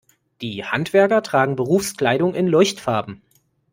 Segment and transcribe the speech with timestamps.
[0.41, 3.21] Die Handwerker tragen Berufskleidung in Leuchtfarben.